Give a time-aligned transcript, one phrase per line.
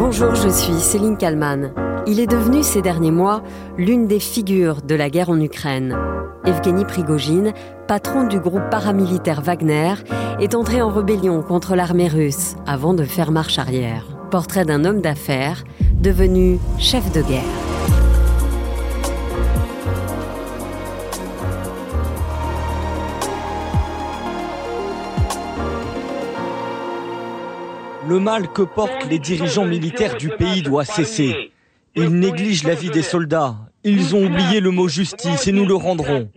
[0.00, 1.74] Bonjour, je suis Céline Kalman.
[2.06, 3.42] Il est devenu ces derniers mois
[3.76, 5.94] l'une des figures de la guerre en Ukraine.
[6.46, 7.52] Evgeny Prigogine,
[7.86, 9.92] patron du groupe paramilitaire Wagner,
[10.40, 14.06] est entré en rébellion contre l'armée russe avant de faire marche arrière.
[14.30, 15.64] Portrait d'un homme d'affaires
[16.00, 17.69] devenu chef de guerre.
[28.10, 31.52] Le mal que portent les dirigeants militaires du pays doit cesser.
[31.94, 33.54] Ils négligent la vie des soldats.
[33.84, 36.28] Ils ont oublié le mot justice et nous le rendrons.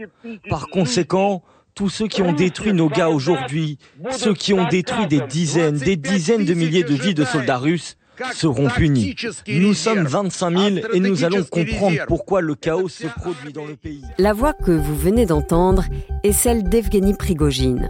[0.52, 1.42] Par conséquent,
[1.74, 3.80] tous ceux qui ont détruit nos gars aujourd'hui,
[4.12, 7.98] ceux qui ont détruit des dizaines, des dizaines de milliers de vies de soldats russes,
[8.36, 9.16] seront punis.
[9.48, 13.76] Nous sommes 25 000 et nous allons comprendre pourquoi le chaos se produit dans le
[13.76, 14.04] pays.
[14.20, 15.86] La voix que vous venez d'entendre
[16.24, 17.90] est celle d'Evgeny Prigogine.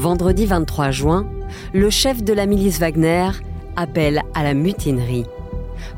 [0.00, 1.26] Vendredi 23 juin,
[1.74, 3.32] le chef de la milice Wagner
[3.76, 5.26] appelle à la mutinerie.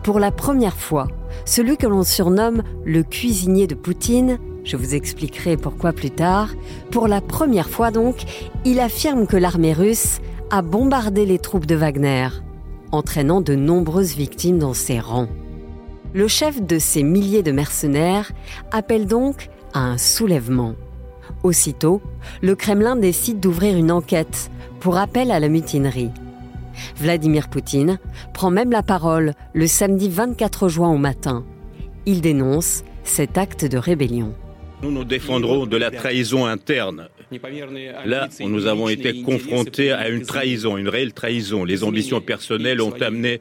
[0.03, 1.07] Pour la première fois,
[1.45, 6.49] celui que l'on surnomme le cuisinier de Poutine, je vous expliquerai pourquoi plus tard,
[6.91, 8.25] pour la première fois donc,
[8.65, 10.19] il affirme que l'armée russe
[10.51, 12.27] a bombardé les troupes de Wagner,
[12.91, 15.29] entraînant de nombreuses victimes dans ses rangs.
[16.13, 18.33] Le chef de ces milliers de mercenaires
[18.73, 20.75] appelle donc à un soulèvement.
[21.43, 22.01] Aussitôt,
[22.41, 26.11] le Kremlin décide d'ouvrir une enquête pour appel à la mutinerie.
[26.97, 27.99] Vladimir Poutine
[28.33, 31.45] prend même la parole le samedi 24 juin au matin.
[32.07, 34.35] Il dénonce cet acte de rébellion.
[34.83, 37.09] Nous nous défendrons de la trahison interne.
[38.05, 41.65] Là, nous avons été confrontés à une trahison, une réelle trahison.
[41.65, 43.41] Les ambitions personnelles ont amené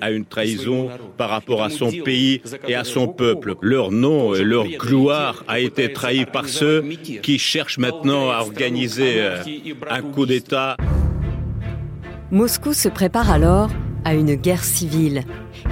[0.00, 3.54] à une trahison par rapport à son pays et à son peuple.
[3.60, 6.82] Leur nom et leur gloire a été trahi par ceux
[7.22, 9.42] qui cherchent maintenant à organiser euh,
[9.90, 10.76] un coup d'État.
[12.30, 13.70] Moscou se prépare alors
[14.04, 15.22] à une guerre civile.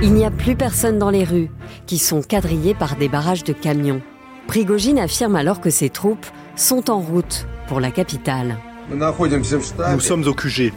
[0.03, 1.51] Il n'y a plus personne dans les rues,
[1.87, 4.03] qui sont quadrillées par des barrages de camions.
[4.51, 8.57] Prigogine affirme alors que ses troupes sont en route pour la capitale.
[8.91, 10.73] Nous sommes au QG.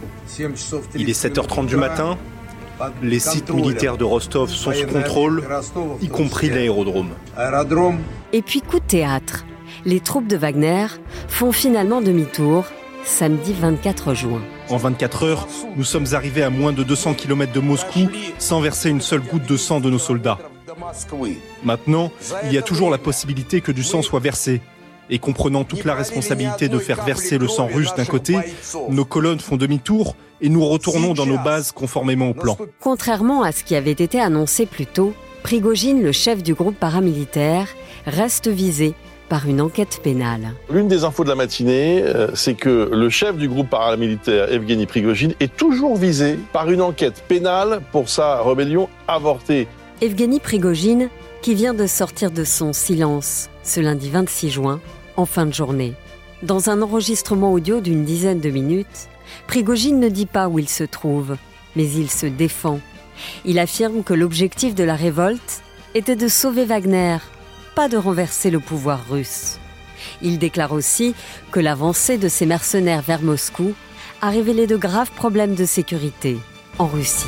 [0.93, 2.19] Il est 7h30 du matin.
[3.01, 5.43] Les sites militaires de Rostov sont sous contrôle,
[6.03, 7.13] y compris l'aérodrome.
[8.31, 9.43] Et puis coup de théâtre.
[9.85, 10.85] Les troupes de Wagner
[11.27, 12.65] font finalement demi-tour
[13.03, 14.43] samedi 24 juin.
[14.69, 18.07] En 24 heures, nous sommes arrivés à moins de 200 km de Moscou
[18.37, 20.37] sans verser une seule goutte de sang de nos soldats.
[21.63, 22.11] Maintenant,
[22.45, 24.61] il y a toujours la possibilité que du sang soit versé.
[25.09, 28.37] Et comprenant toute la responsabilité de faire verser le sang russe d'un côté,
[28.89, 32.57] nos colonnes font demi-tour et nous retournons dans nos bases conformément au plan.
[32.79, 35.13] Contrairement à ce qui avait été annoncé plus tôt,
[35.43, 37.67] Prigogine, le chef du groupe paramilitaire,
[38.05, 38.93] reste visé
[39.27, 40.53] par une enquête pénale.
[40.69, 44.85] L'une des infos de la matinée, euh, c'est que le chef du groupe paramilitaire, Evgeny
[44.85, 49.67] Prigogine, est toujours visé par une enquête pénale pour sa rébellion avortée.
[50.01, 51.09] Evgeny Prigogine,
[51.41, 54.81] qui vient de sortir de son silence ce lundi 26 juin,
[55.15, 55.93] en fin de journée.
[56.41, 59.07] Dans un enregistrement audio d'une dizaine de minutes,
[59.47, 61.37] Prigogine ne dit pas où il se trouve,
[61.75, 62.79] mais il se défend.
[63.45, 65.61] Il affirme que l'objectif de la révolte
[65.95, 67.17] était de sauver Wagner,
[67.75, 69.59] pas de renverser le pouvoir russe.
[70.21, 71.15] Il déclare aussi
[71.51, 73.73] que l'avancée de ces mercenaires vers Moscou
[74.21, 76.37] a révélé de graves problèmes de sécurité
[76.77, 77.27] en Russie.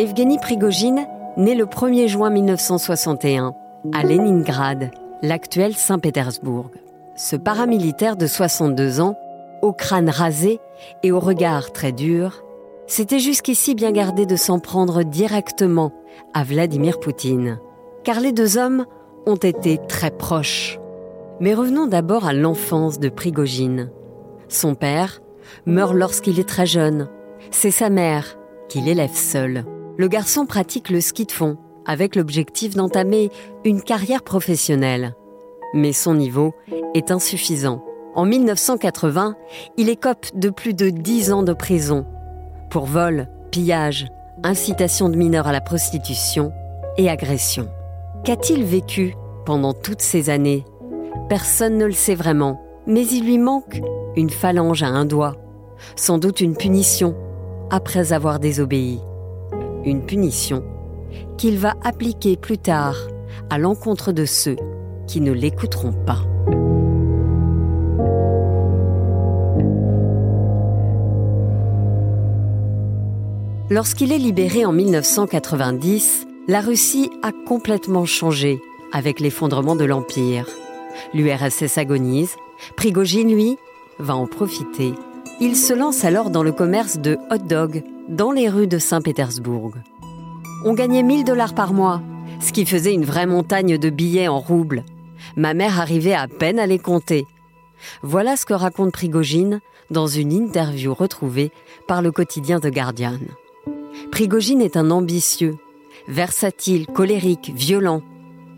[0.00, 1.06] Evgeny Prigogine
[1.36, 3.54] naît le 1er juin 1961
[3.92, 6.70] à Leningrad, l'actuel Saint-Pétersbourg.
[7.16, 9.14] Ce paramilitaire de 62 ans,
[9.60, 10.58] au crâne rasé
[11.02, 12.42] et au regard très dur,
[12.86, 15.92] s'était jusqu'ici bien gardé de s'en prendre directement
[16.32, 17.58] à Vladimir Poutine,
[18.02, 18.86] car les deux hommes
[19.26, 20.80] ont été très proches.
[21.40, 23.90] Mais revenons d'abord à l'enfance de Prigogine.
[24.48, 25.20] Son père
[25.66, 27.10] meurt lorsqu'il est très jeune.
[27.50, 28.38] C'est sa mère
[28.70, 29.66] qui l'élève seule
[30.00, 33.28] le garçon pratique le ski de fond avec l'objectif d'entamer
[33.66, 35.14] une carrière professionnelle.
[35.74, 36.54] Mais son niveau
[36.94, 37.84] est insuffisant.
[38.14, 39.36] En 1980,
[39.76, 42.06] il écope de plus de 10 ans de prison
[42.70, 44.06] pour vol, pillage,
[44.42, 46.50] incitation de mineurs à la prostitution
[46.96, 47.68] et agression.
[48.24, 49.14] Qu'a-t-il vécu
[49.44, 50.64] pendant toutes ces années?
[51.28, 53.82] Personne ne le sait vraiment, mais il lui manque
[54.16, 55.36] une phalange à un doigt,
[55.94, 57.14] sans doute une punition
[57.70, 59.02] après avoir désobéi
[59.84, 60.64] une punition
[61.38, 62.96] qu'il va appliquer plus tard
[63.48, 64.56] à l'encontre de ceux
[65.06, 66.22] qui ne l'écouteront pas.
[73.70, 78.60] Lorsqu'il est libéré en 1990, la Russie a complètement changé
[78.92, 80.46] avec l'effondrement de l'Empire.
[81.14, 82.34] L'URSS agonise,
[82.76, 83.56] Prigogine, lui,
[84.00, 84.92] va en profiter
[85.40, 89.72] Il se lance alors dans le commerce de hot dog dans les rues de Saint-Pétersbourg.
[90.64, 92.02] On gagnait 1000 dollars par mois,
[92.40, 94.84] ce qui faisait une vraie montagne de billets en roubles.
[95.36, 97.24] Ma mère arrivait à peine à les compter.
[98.02, 99.60] Voilà ce que raconte Prigogine
[99.90, 101.52] dans une interview retrouvée
[101.86, 103.20] par le quotidien The Guardian.
[104.10, 105.56] Prigogine est un ambitieux,
[106.08, 108.02] versatile, colérique, violent,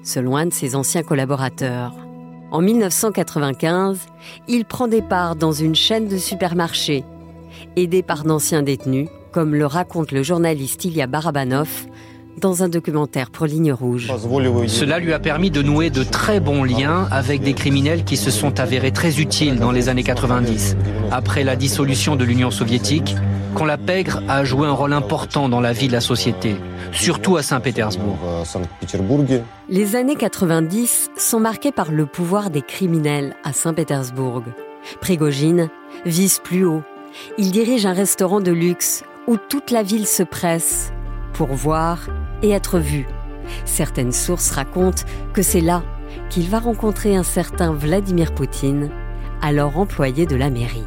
[0.02, 1.94] selon un de ses anciens collaborateurs.
[2.50, 3.98] En 1995,
[4.48, 7.04] il prend des parts dans une chaîne de supermarchés,
[7.76, 11.86] aidé par d'anciens détenus, comme le raconte le journaliste Ilya Barabanov
[12.40, 14.12] dans un documentaire pour Ligne Rouge.
[14.66, 18.30] Cela lui a permis de nouer de très bons liens avec des criminels qui se
[18.30, 20.76] sont avérés très utiles dans les années 90.
[21.10, 23.16] Après la dissolution de l'Union soviétique,
[23.54, 26.56] quand la pègre a joué un rôle important dans la vie de la société,
[26.90, 28.18] surtout à Saint-Pétersbourg.
[29.68, 34.42] Les années 90 sont marquées par le pouvoir des criminels à Saint-Pétersbourg.
[35.00, 35.68] Prigogine
[36.06, 36.82] vise plus haut.
[37.36, 39.04] Il dirige un restaurant de luxe
[39.36, 40.92] toute la ville se presse
[41.32, 41.98] pour voir
[42.42, 43.06] et être vu.
[43.64, 45.82] Certaines sources racontent que c'est là
[46.28, 48.90] qu'il va rencontrer un certain Vladimir Poutine,
[49.40, 50.86] alors employé de la mairie.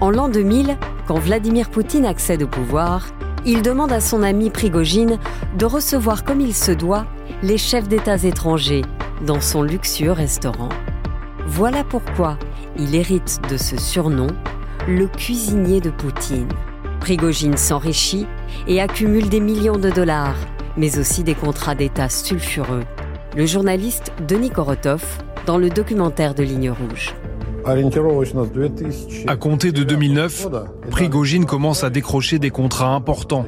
[0.00, 0.76] En l'an 2000,
[1.06, 3.06] quand Vladimir Poutine accède au pouvoir,
[3.44, 5.18] il demande à son ami Prigogine
[5.58, 7.06] de recevoir comme il se doit
[7.42, 8.82] les chefs d'État étrangers
[9.26, 10.68] dans son luxueux restaurant.
[11.46, 12.38] Voilà pourquoi
[12.78, 14.28] il hérite de ce surnom,
[14.88, 16.48] le cuisinier de Poutine.
[17.02, 18.28] Prigogine s'enrichit
[18.68, 20.36] et accumule des millions de dollars,
[20.76, 22.84] mais aussi des contrats d'État sulfureux.
[23.36, 25.02] Le journaliste Denis Korotov
[25.44, 27.12] dans le documentaire de Ligne Rouge.
[29.26, 30.46] À compter de 2009,
[30.92, 33.46] Prigogine commence à décrocher des contrats importants.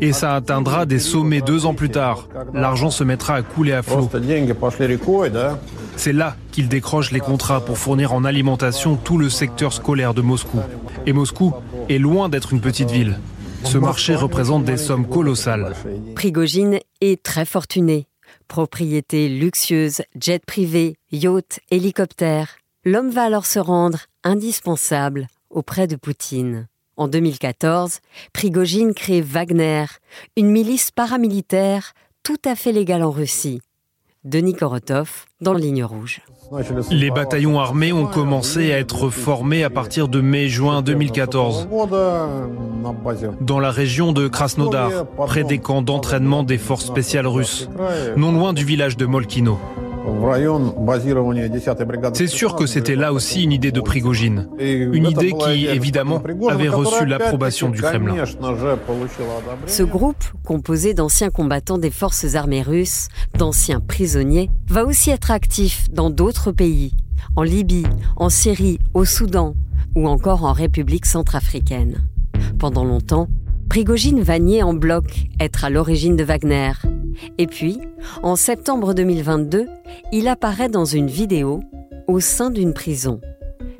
[0.00, 2.28] Et ça atteindra des sommets deux ans plus tard.
[2.52, 4.08] L'argent se mettra à couler à flot.
[5.96, 10.22] C'est là qu'il décroche les contrats pour fournir en alimentation tout le secteur scolaire de
[10.22, 10.58] Moscou.
[11.06, 11.52] Et Moscou
[11.88, 13.18] est loin d'être une petite ville.
[13.64, 15.74] Ce marché représente des sommes colossales.
[16.14, 18.06] Prigogine est très fortuné.
[18.48, 22.56] Propriété luxueuse, jet privé, yacht, hélicoptère.
[22.84, 26.68] L'homme va alors se rendre indispensable auprès de Poutine.
[26.96, 28.00] En 2014,
[28.32, 29.86] Prigogine crée Wagner,
[30.36, 33.60] une milice paramilitaire tout à fait légale en Russie.
[34.24, 36.20] Denis Korotov, dans Ligne Rouge.
[36.92, 41.66] Les bataillons armés ont commencé à être formés à partir de mai-juin 2014
[43.40, 47.68] dans la région de Krasnodar, près des camps d'entraînement des forces spéciales russes,
[48.16, 49.58] non loin du village de Molkino.
[52.14, 54.48] C'est sûr que c'était là aussi une idée de Prigogine.
[54.58, 58.24] Une idée qui, évidemment, avait reçu l'approbation du Kremlin.
[59.66, 63.08] Ce groupe, composé d'anciens combattants des forces armées russes,
[63.38, 66.92] d'anciens prisonniers, va aussi être actif dans d'autres pays,
[67.36, 69.54] en Libye, en Syrie, au Soudan
[69.94, 72.02] ou encore en République centrafricaine.
[72.58, 73.28] Pendant longtemps,
[73.72, 75.04] Prigogine va nier en bloc
[75.40, 76.72] être à l'origine de Wagner.
[77.38, 77.80] Et puis,
[78.22, 79.66] en septembre 2022,
[80.12, 81.60] il apparaît dans une vidéo
[82.06, 83.22] au sein d'une prison.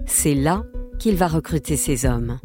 [0.07, 0.63] C'est là
[0.99, 2.39] qu'il va recruter ses hommes.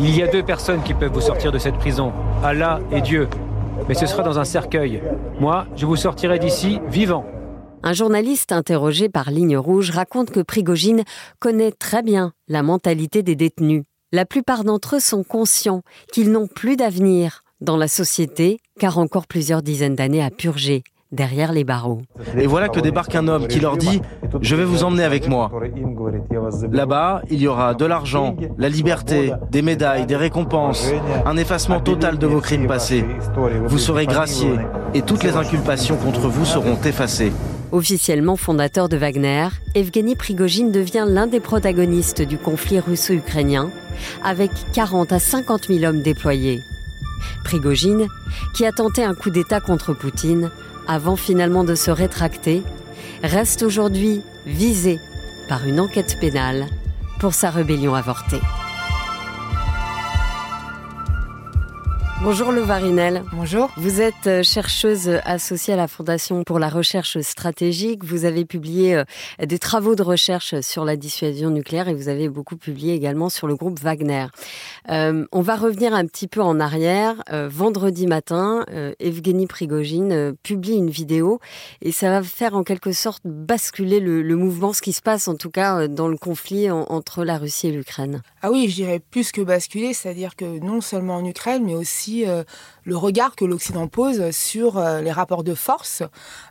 [0.00, 2.12] Il y a deux personnes qui peuvent vous sortir de cette prison,
[2.42, 3.28] Allah et Dieu.
[3.88, 5.00] Mais ce sera dans un cercueil.
[5.38, 7.24] Moi, je vous sortirai d'ici vivant.
[7.84, 11.04] Un journaliste interrogé par Ligne Rouge raconte que Prigogine
[11.38, 16.46] connaît très bien la mentalité des détenus la plupart d'entre eux sont conscients qu'ils n'ont
[16.46, 22.02] plus d'avenir dans la société, car encore plusieurs dizaines d'années à purger derrière les barreaux.
[22.36, 23.98] Et voilà que débarque un homme qui leur dit⁇
[24.40, 25.50] Je vais vous emmener avec moi⁇
[26.72, 30.90] Là-bas, il y aura de l'argent, la liberté, des médailles, des récompenses,
[31.24, 33.04] un effacement total de vos crimes passés.
[33.66, 34.50] Vous serez gracié
[34.94, 37.32] et toutes les inculpations contre vous seront effacées.
[37.72, 43.70] Officiellement fondateur de Wagner, Evgeny Prigogine devient l'un des protagonistes du conflit russo-ukrainien,
[44.22, 46.62] avec 40 à 50 000 hommes déployés.
[47.44, 48.08] Prigogine,
[48.54, 50.50] qui a tenté un coup d'État contre Poutine,
[50.86, 52.62] avant finalement de se rétracter,
[53.22, 54.98] reste aujourd'hui visé
[55.48, 56.66] par une enquête pénale
[57.20, 58.40] pour sa rébellion avortée.
[62.20, 63.22] Bonjour Varinel.
[63.32, 63.70] Bonjour.
[63.76, 68.02] Vous êtes euh, chercheuse associée à la Fondation pour la recherche stratégique.
[68.02, 69.04] Vous avez publié euh,
[69.40, 73.46] des travaux de recherche sur la dissuasion nucléaire et vous avez beaucoup publié également sur
[73.46, 74.26] le groupe Wagner.
[74.90, 77.22] Euh, on va revenir un petit peu en arrière.
[77.30, 78.64] vendredi matin,
[78.98, 81.38] Evgeny Prigogine publie une vidéo
[81.82, 85.36] et ça va faire en quelque sorte basculer le, mouvement, ce qui se passe en
[85.36, 88.22] tout cas dans le conflit entre la Russie et l'Ukraine.
[88.42, 92.26] Ah oui, je dirais plus que basculer, c'est-à-dire que non seulement en Ukraine, mais aussi
[92.26, 92.44] euh,
[92.84, 96.02] le regard que l'Occident pose sur euh, les rapports de force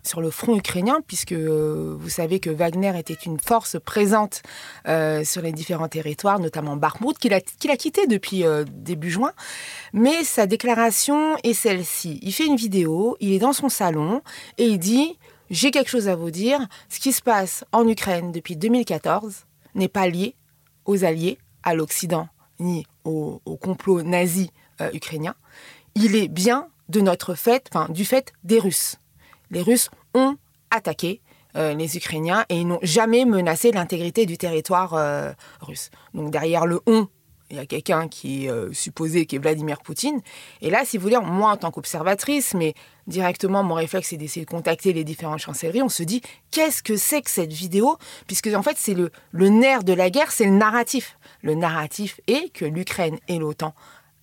[0.04, 4.42] sur le front ukrainien, puisque vous savez que Wagner était une force présente
[4.86, 9.32] sur les différents territoires, notamment Bakhmut, qu'il a, qu'il a quitté depuis début juin.
[9.94, 12.20] Mais sa déclaration est celle-ci.
[12.22, 14.22] Il fait une vidéo, il est dans son salon
[14.58, 15.18] et il dit
[15.50, 16.60] j'ai quelque chose à vous dire.
[16.90, 20.36] Ce qui se passe en Ukraine depuis 2014 n'est pas lié
[20.86, 25.36] aux alliés, à l'Occident, ni au, complot nazi euh, ukrainien.
[25.96, 28.96] Il est bien de notre fait, enfin, du fait des Russes.
[29.52, 30.38] Les Russes ont
[30.72, 31.20] attaqué
[31.58, 35.92] euh, les Ukrainiens et ils n'ont jamais menacé l'intégrité du territoire euh, russe.
[36.14, 37.10] Donc derrière le on
[37.50, 40.22] il y a quelqu'un qui est euh, supposé qui est Vladimir Poutine.
[40.62, 42.74] Et là, si vous voulez, moi en tant qu'observatrice, mais
[43.08, 46.98] directement mon réflexe c'est d'essayer de contacter les différentes chancelleries, on se dit qu'est-ce que
[46.98, 47.98] c'est que cette vidéo?
[48.28, 51.18] Puisque en fait c'est le, le nerf de la guerre, c'est le narratif.
[51.42, 53.74] Le narratif est que l'Ukraine et l'OTAN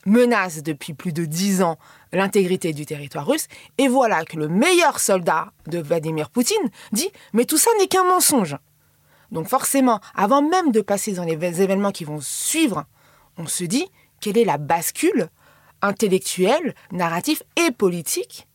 [0.07, 1.78] menacent depuis plus de dix ans
[2.12, 3.49] l'intégrité du territoire russe.
[3.78, 8.04] Et voilà que le meilleur soldat de Vladimir Poutine dit mais tout ça n'est qu'un
[8.04, 8.57] mensonge.
[9.33, 12.85] Donc forcément, avant même de passer dans les événements qui vont suivre,
[13.38, 13.87] on se dit
[14.21, 15.29] quelle est la bascule
[15.83, 18.49] intellectuelle, narrative et politique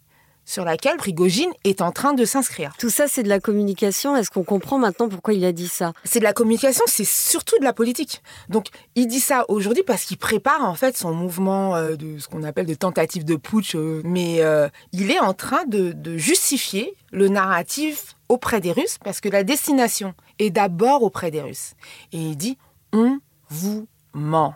[0.46, 2.74] sur laquelle Prigogine est en train de s'inscrire?
[2.80, 4.16] Tout ça, c'est de la communication.
[4.16, 5.94] Est-ce qu'on comprend maintenant pourquoi il a dit ça?
[6.04, 8.24] C'est de la communication, c'est surtout de la politique.
[8.50, 12.28] Donc, il dit ça aujourd'hui parce qu'il prépare en fait son mouvement euh, de ce
[12.28, 13.76] qu'on appelle de tentative de putsch.
[13.76, 18.98] Euh, mais euh, il est en train de, de justifier le narratif auprès des Russes
[19.04, 21.74] parce que la destination est d'abord auprès des Russes.
[22.12, 22.58] Et il dit
[22.92, 23.20] on
[23.50, 24.56] vous ment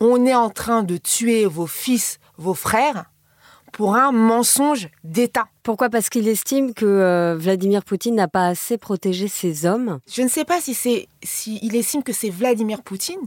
[0.00, 3.06] on est en train de tuer vos fils, vos frères,
[3.72, 5.48] pour un mensonge d'État.
[5.62, 5.90] Pourquoi?
[5.90, 10.28] Parce qu'il estime que euh, Vladimir Poutine n'a pas assez protégé ses hommes Je ne
[10.28, 13.20] sais pas si c'est si il estime que c'est Vladimir Poutine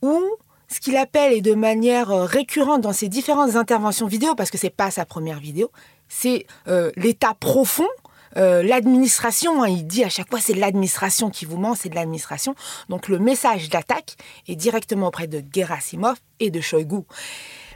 [0.00, 0.22] ou
[0.68, 4.58] ce qu'il appelle et de manière euh, récurrente dans ses différentes interventions vidéo, parce que
[4.58, 5.70] c'est pas sa première vidéo,
[6.08, 7.88] c'est euh, l'État profond
[8.36, 11.94] euh, l'administration, hein, il dit à chaque fois c'est l'administration qui vous ment, c'est de
[11.94, 12.54] l'administration.
[12.88, 14.16] Donc le message d'attaque
[14.46, 17.02] est directement auprès de Gerasimov et de Shoigu.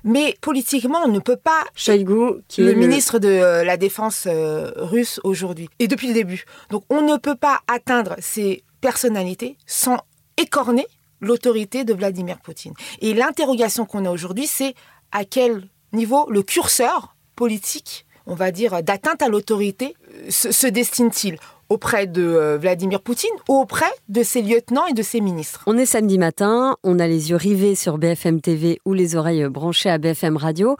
[0.04, 1.64] Mais politiquement, on ne peut pas.
[1.74, 6.08] Shoigu, qui le, est le ministre de euh, la Défense euh, russe aujourd'hui, et depuis
[6.08, 6.44] le début.
[6.70, 9.98] Donc on ne peut pas atteindre ces personnalités sans
[10.36, 10.86] écorner
[11.20, 12.74] l'autorité de Vladimir Poutine.
[13.00, 14.74] Et l'interrogation qu'on a aujourd'hui, c'est
[15.12, 21.38] à quel niveau le curseur politique on va dire, d'atteinte à l'autorité euh, se, destine-t-il
[21.68, 25.62] auprès de euh, Vladimir Poutine ou auprès de ses lieutenants et de ses ministres?
[25.66, 29.48] On est samedi matin, on a les yeux rivés sur BFM TV ou les oreilles
[29.48, 30.76] branchées à BFM Radio.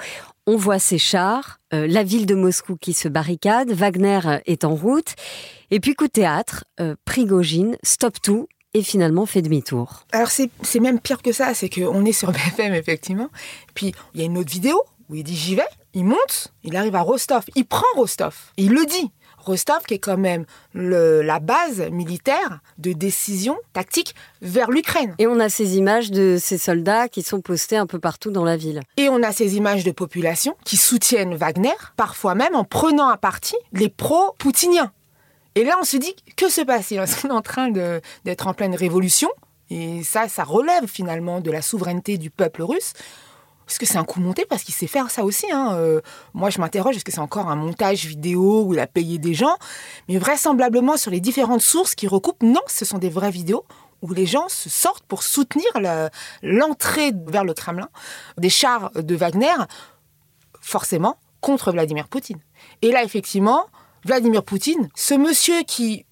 [0.47, 4.75] On voit ces chars, euh, la ville de Moscou qui se barricade, Wagner est en
[4.75, 5.15] route.
[5.71, 6.65] Et puis coup de théâtre,
[7.07, 10.07] Prigogine stoppe tout et finalement fait demi-tour.
[10.13, 13.29] Alors c'est même pire que ça, c'est qu'on est sur BFM effectivement.
[13.75, 16.75] Puis il y a une autre vidéo où il dit j'y vais, il monte, il
[16.75, 19.12] arrive à Rostov, il prend Rostov, il le dit.
[19.37, 25.16] Rostov qui est quand même la base militaire de décision tactique vers l'Ukraine.
[25.19, 28.45] Et on a ces images de ces soldats qui sont postés un peu partout dans
[28.45, 28.81] la ville.
[28.97, 33.16] Et on a ces images de population qui soutiennent Wagner, parfois même en prenant à
[33.16, 34.92] partie les pro-poutiniens.
[35.57, 37.00] Et là, on se dit, que se passe-t-il?
[37.00, 37.71] Est-ce qu'on est en train
[38.25, 39.28] d'être en pleine révolution?
[39.71, 42.92] Et ça, ça relève finalement de la souveraineté du peuple russe
[43.73, 45.50] est-ce que c'est un coup monté Parce qu'il sait faire ça aussi.
[45.50, 45.75] Hein.
[45.76, 46.02] Euh,
[46.35, 49.33] moi, je m'interroge, est-ce que c'est encore un montage vidéo où il a payé des
[49.33, 49.57] gens?
[50.09, 53.64] Mais vraisemblablement, sur les différentes sources qui recoupent, non, ce sont des vraies vidéos
[54.02, 55.71] où les gens se sortent pour soutenir
[56.43, 57.88] l'entrée vers le Kremlin
[58.37, 59.55] des chars de Wagner,
[60.61, 62.41] forcément contre Vladimir Poutine.
[62.83, 63.69] Et là, effectivement,
[64.05, 66.05] Vladimir Poutine, ce monsieur qui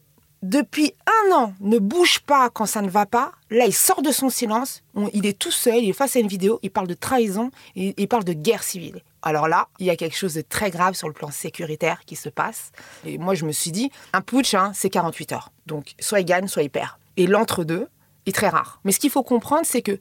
[0.42, 3.32] depuis un an, ne bouge pas quand ça ne va pas.
[3.50, 4.82] Là, il sort de son silence.
[5.12, 8.08] il est tout seul, il est face à une vidéo, il parle de trahison, il
[8.08, 9.02] parle de guerre civile.
[9.22, 12.16] Alors là, il y a quelque chose de très grave sur le plan sécuritaire qui
[12.16, 12.72] se passe.
[13.04, 15.52] Et moi, je me suis dit, un putsch, hein, c'est 48 heures.
[15.66, 16.92] Donc, soit il gagne, soit il perd.
[17.18, 17.88] Et l'entre-deux
[18.24, 18.80] est très rare.
[18.84, 19.98] Mais ce qu'il faut comprendre, c'est que,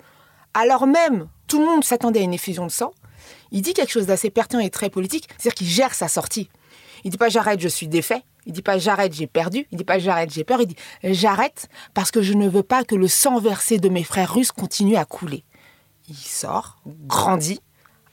[0.53, 2.93] alors même, tout le monde s'attendait à une effusion de sang,
[3.51, 6.49] il dit quelque chose d'assez pertinent et très politique, c'est-à-dire qu'il gère sa sortie.
[7.03, 8.23] Il dit pas j'arrête, je suis défait.
[8.45, 9.67] Il dit pas j'arrête, j'ai perdu.
[9.71, 10.61] Il dit pas j'arrête, j'ai peur.
[10.61, 14.03] Il dit j'arrête parce que je ne veux pas que le sang versé de mes
[14.03, 15.43] frères russes continue à couler.
[16.07, 17.61] Il sort, grandit,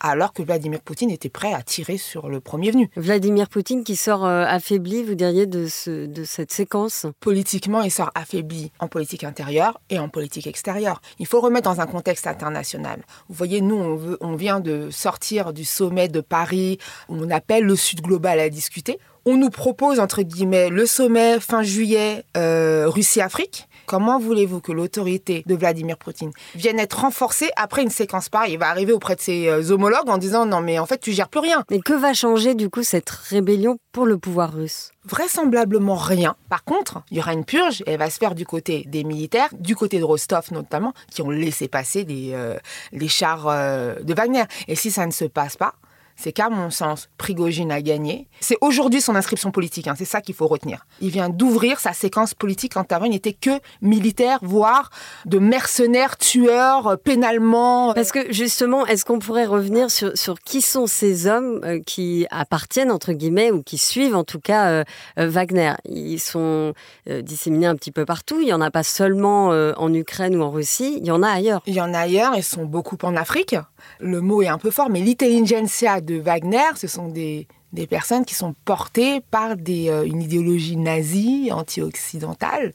[0.00, 2.90] alors que Vladimir Poutine était prêt à tirer sur le premier venu.
[2.96, 5.66] Vladimir Poutine qui sort euh, affaibli, vous diriez, de,
[6.06, 7.06] de cette séquence?
[7.20, 11.00] Politiquement, il sort affaibli en politique intérieure et en politique extérieure.
[11.18, 13.02] Il faut remettre dans un contexte international.
[13.28, 16.78] Vous voyez, nous, on, veut, on vient de sortir du sommet de Paris,
[17.08, 18.98] où on appelle le Sud global à discuter.
[19.28, 23.66] On nous propose, entre guillemets, le sommet fin juillet euh, Russie-Afrique.
[23.84, 28.52] Comment voulez-vous que l'autorité de Vladimir Poutine vienne être renforcée après une séquence pareille?
[28.52, 31.10] Il va arriver auprès de ses euh, homologues en disant non mais en fait tu
[31.10, 31.64] gères plus rien.
[31.72, 34.92] Mais que va changer du coup cette rébellion pour le pouvoir russe?
[35.04, 36.36] Vraisemblablement rien.
[36.48, 39.02] Par contre, il y aura une purge et elle va se faire du côté des
[39.02, 42.56] militaires, du côté de Rostov notamment, qui ont laissé passer les, euh,
[42.92, 44.44] les chars euh, de Wagner.
[44.68, 45.74] Et si ça ne se passe pas,
[46.16, 48.26] c'est qu'à mon sens, Prigogine a gagné.
[48.40, 50.86] C'est aujourd'hui son inscription politique, hein, c'est ça qu'il faut retenir.
[51.00, 54.90] Il vient d'ouvrir sa séquence politique quand avant il n'était que militaire, voire
[55.26, 57.92] de mercenaires, tueurs, euh, pénalement.
[57.94, 60.12] Parce que justement, est-ce qu'on pourrait revenir sur,
[60.44, 64.68] qui sont ces hommes euh, qui appartiennent, entre guillemets, ou qui suivent en tout cas
[64.68, 64.84] euh,
[65.16, 65.74] Wagner?
[65.84, 66.72] Ils sont
[67.06, 70.50] disséminés un petit peu partout, il n'y en a pas seulement en Ukraine ou en
[70.50, 71.62] Russie, il y en a ailleurs.
[71.66, 73.56] Il y en a ailleurs, ils sont beaucoup en Afrique.
[74.00, 77.46] Le mot est un peu fort, mais l'intelligentsia de Wagner, ce sont des,
[77.88, 82.72] personnes qui sont portées par euh, une idéologie nazie, anti-occidentale,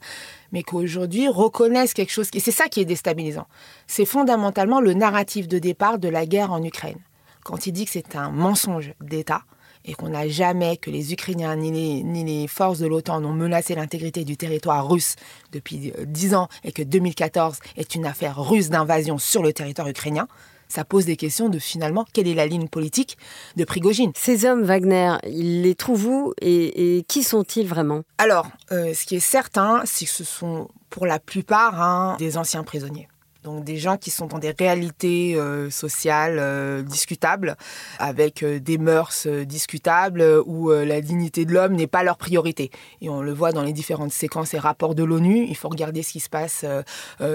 [0.52, 2.28] mais qu'aujourd'hui reconnaissent quelque chose.
[2.34, 3.46] Et c'est ça qui est déstabilisant.
[3.86, 6.98] C'est fondamentalement le narratif de départ de la guerre en Ukraine.
[7.44, 9.42] Quand il dit que c'est un mensonge d'État
[9.84, 13.32] et qu'on n'a jamais, que les Ukrainiens ni les, ni les forces de l'OTAN n'ont
[13.32, 15.16] menacé l'intégrité du territoire russe
[15.50, 19.88] depuis euh, dix ans et que 2014 est une affaire russe d'invasion sur le territoire
[19.88, 20.28] ukrainien,
[20.72, 23.18] ça pose des questions de finalement quelle est la ligne politique
[23.56, 24.12] de Prigogine?
[24.16, 28.02] Ces hommes Wagner, ils les trouvent où et, qui sont-ils vraiment?
[28.16, 32.38] Alors, euh, ce qui est certain, c'est que ce sont pour la plupart hein, des
[32.38, 33.08] anciens prisonniers.
[33.44, 37.56] Donc des gens qui sont dans des réalités euh, sociales euh, discutables,
[37.98, 42.70] avec euh, des mœurs discutables, où la dignité de l'homme n'est pas leur priorité.
[43.00, 45.46] Et on le voit dans les différentes séquences et rapports de l'ONU.
[45.48, 46.64] Il faut regarder ce qui se passe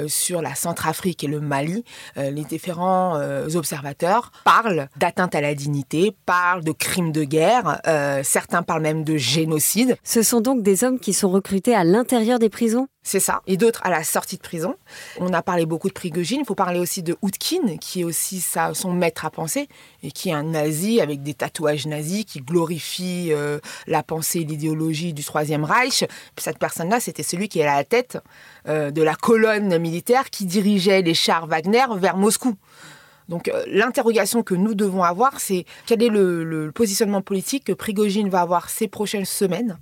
[0.07, 1.83] sur la Centrafrique et le Mali.
[2.15, 3.19] les différents
[3.55, 7.81] observateurs parlent d'atteinte à la dignité, parlent de crimes de guerre.
[8.23, 9.97] certains parlent même de génocide.
[10.03, 12.87] Ce sont donc des hommes qui sont recrutés à l'intérieur des prisons?
[13.07, 13.41] C'est ça.
[13.47, 14.75] Et d'autres à la sortie de prison.
[15.19, 16.41] On a parlé beaucoup de Prigogine.
[16.41, 19.69] Il faut parler aussi de Houtkin, qui est aussi son maître à penser,
[20.03, 24.43] et qui est un nazi avec des tatouages nazis, qui glorifie euh, la pensée et
[24.43, 26.03] l'idéologie du Troisième Reich.
[26.37, 28.17] Cette personne-là, c'était celui qui est à la tête
[28.67, 32.55] euh, de la colonne militaire qui dirigeait les chars Wagner vers Moscou.
[33.29, 37.73] Donc euh, l'interrogation que nous devons avoir, c'est quel est le, le positionnement politique que
[37.73, 39.77] Prigogine va avoir ces prochaines semaines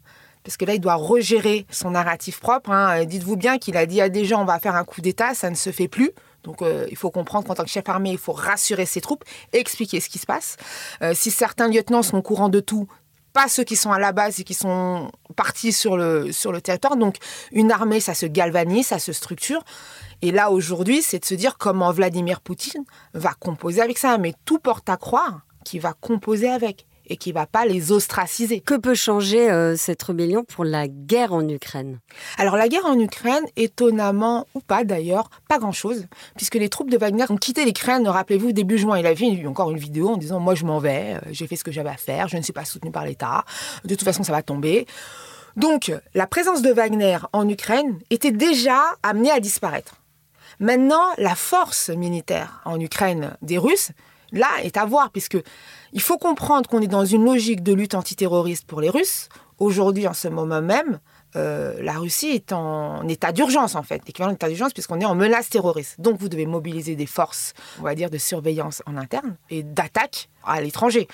[0.46, 2.70] parce que là, il doit regérer son narratif propre.
[2.70, 3.02] Hein.
[3.02, 5.34] Euh, dites-vous bien qu'il a dit à des gens, on va faire un coup d'État,
[5.34, 6.12] ça ne se fait plus.
[6.44, 9.24] Donc euh, il faut comprendre qu'en tant que chef armé, il faut rassurer ses troupes
[9.52, 10.58] expliquer ce qui se passe.
[11.02, 12.88] Euh, si certains lieutenants sont au courant de tout,
[13.34, 16.62] pas ceux qui sont à la base et qui sont partis sur le, sur le
[16.62, 16.96] territoire.
[16.96, 17.18] Donc
[17.52, 19.64] une armée, ça se galvanise, ça se structure.
[20.22, 24.20] Et là, aujourd'hui, c'est de se dire comment Vladimir Poutine va composer avec ça.
[24.20, 28.60] Mais tout porte à croire qu'il va composer avec et qui va pas les ostraciser.
[28.60, 32.00] Que peut changer euh, cette rébellion pour la guerre en Ukraine?
[32.38, 36.98] Alors la guerre en Ukraine, étonnamment ou pas d'ailleurs, pas grand-chose, puisque les troupes de
[36.98, 38.98] Wagner ont quitté l'Ukraine, rappelez-vous, début juin.
[39.00, 41.56] Il a vu encore une vidéo en disant moi je m'en vais, euh, j'ai fait
[41.56, 43.46] ce que j'avais à faire, je ne suis pas soutenu par l'État,
[43.84, 44.86] de toute façon ça va tomber.
[45.56, 49.96] Donc la présence de Wagner en Ukraine était déjà amenée à disparaître.
[50.60, 53.92] Maintenant, la force militaire en Ukraine des Russes,
[54.36, 55.38] là, est à voir, puisque
[55.94, 59.30] il faut comprendre qu'on est dans une logique de lutte antiterroriste pour les Russes.
[59.58, 61.00] Aujourd'hui, en ce moment même,
[61.36, 65.16] euh, la Russie est en état d'urgence, en fait, équivalent d'état d'urgence, puisqu'on est en
[65.16, 66.00] menace terroriste.
[66.00, 70.30] Donc, vous devez mobiliser des forces, on va dire, de surveillance en interne et d'attaque
[70.44, 71.08] à l'étranger.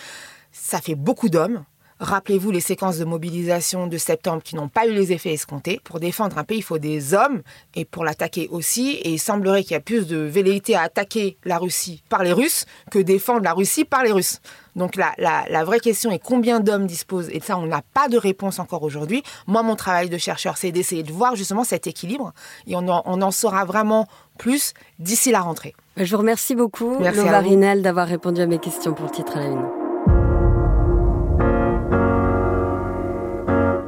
[0.51, 1.63] Ça fait beaucoup d'hommes,
[2.01, 5.79] Rappelez-vous les séquences de mobilisation de septembre qui n'ont pas eu les effets escomptés.
[5.83, 7.43] Pour défendre un pays, il faut des hommes
[7.75, 8.93] et pour l'attaquer aussi.
[9.03, 12.33] Et il semblerait qu'il y a plus de velléité à attaquer la Russie par les
[12.33, 14.39] Russes que défendre la Russie par les Russes.
[14.75, 18.17] Donc la, la, vraie question est combien d'hommes disposent Et ça, on n'a pas de
[18.17, 19.21] réponse encore aujourd'hui.
[19.45, 22.33] Moi, mon travail de chercheur, c'est d'essayer de voir justement cet équilibre.
[22.65, 24.07] Et on en, on en saura vraiment
[24.39, 25.75] plus d'ici la rentrée.
[25.97, 29.41] Je vous remercie beaucoup, Lova Rinel, d'avoir répondu à mes questions pour le titre à
[29.41, 29.80] la une.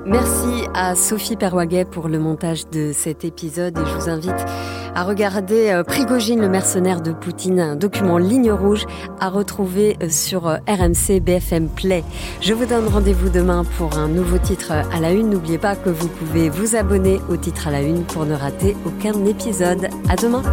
[0.06, 4.46] Merci à Sophie Perwaguet pour le montage de cet épisode et je vous invite
[4.96, 8.86] à regarder euh, Prigogine, le mercenaire de Poutine, un document ligne rouge
[9.20, 12.04] à retrouver euh, sur euh, RMC BFM Play.
[12.42, 15.30] Je vous donne rendez-vous demain pour un nouveau titre à la une.
[15.30, 18.76] N'oubliez pas que vous pouvez vous abonner au titre à la une pour ne rater
[18.86, 19.88] aucun épisode.
[20.10, 20.44] À demain!